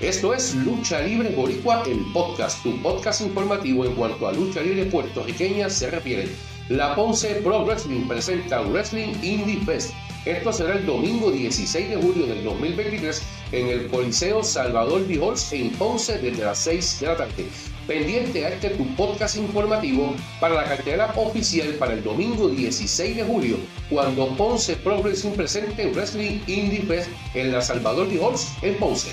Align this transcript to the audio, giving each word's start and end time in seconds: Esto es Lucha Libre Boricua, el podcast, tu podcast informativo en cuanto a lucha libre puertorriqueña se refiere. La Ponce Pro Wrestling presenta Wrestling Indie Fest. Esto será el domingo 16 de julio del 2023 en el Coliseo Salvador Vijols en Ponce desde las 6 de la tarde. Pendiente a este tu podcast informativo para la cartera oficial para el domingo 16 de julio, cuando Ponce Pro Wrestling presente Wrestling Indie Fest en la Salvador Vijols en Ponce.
Esto 0.00 0.32
es 0.32 0.54
Lucha 0.54 1.02
Libre 1.02 1.28
Boricua, 1.28 1.82
el 1.86 1.98
podcast, 2.14 2.62
tu 2.62 2.74
podcast 2.80 3.20
informativo 3.20 3.84
en 3.84 3.92
cuanto 3.92 4.26
a 4.26 4.32
lucha 4.32 4.62
libre 4.62 4.86
puertorriqueña 4.86 5.68
se 5.68 5.90
refiere. 5.90 6.26
La 6.70 6.94
Ponce 6.94 7.34
Pro 7.42 7.66
Wrestling 7.66 8.08
presenta 8.08 8.62
Wrestling 8.62 9.12
Indie 9.22 9.60
Fest. 9.66 9.92
Esto 10.24 10.54
será 10.54 10.72
el 10.76 10.86
domingo 10.86 11.30
16 11.30 11.90
de 11.90 11.96
julio 11.96 12.26
del 12.26 12.42
2023 12.42 13.22
en 13.52 13.66
el 13.66 13.88
Coliseo 13.88 14.42
Salvador 14.42 15.06
Vijols 15.06 15.52
en 15.52 15.68
Ponce 15.72 16.16
desde 16.16 16.46
las 16.46 16.58
6 16.60 17.00
de 17.00 17.06
la 17.06 17.16
tarde. 17.18 17.46
Pendiente 17.86 18.46
a 18.46 18.48
este 18.48 18.70
tu 18.70 18.86
podcast 18.96 19.36
informativo 19.36 20.14
para 20.40 20.54
la 20.54 20.64
cartera 20.64 21.12
oficial 21.16 21.74
para 21.74 21.92
el 21.92 22.02
domingo 22.02 22.48
16 22.48 23.16
de 23.16 23.22
julio, 23.22 23.58
cuando 23.90 24.28
Ponce 24.28 24.76
Pro 24.76 25.02
Wrestling 25.02 25.32
presente 25.32 25.90
Wrestling 25.90 26.40
Indie 26.46 26.86
Fest 26.88 27.10
en 27.34 27.52
la 27.52 27.60
Salvador 27.60 28.08
Vijols 28.08 28.48
en 28.62 28.78
Ponce. 28.78 29.10